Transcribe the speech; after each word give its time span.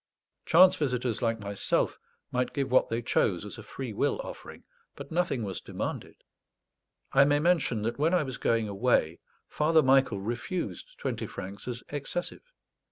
Chance 0.47 0.77
visitors 0.77 1.21
like 1.21 1.39
myself 1.39 1.99
might 2.31 2.53
give 2.53 2.71
what 2.71 2.89
they 2.89 3.03
chose 3.03 3.45
as 3.45 3.59
a 3.59 3.61
free 3.61 3.93
will 3.93 4.19
offering, 4.23 4.63
but 4.95 5.11
nothing 5.11 5.43
was 5.43 5.61
demanded. 5.61 6.23
I 7.13 7.23
may 7.23 7.37
mention 7.37 7.83
that 7.83 7.99
when 7.99 8.15
I 8.15 8.23
was 8.23 8.37
going 8.39 8.67
away 8.67 9.19
Father 9.47 9.83
Michael 9.83 10.19
refused 10.19 10.97
twenty 10.97 11.27
francs 11.27 11.67
as 11.67 11.83
excessive. 11.89 12.51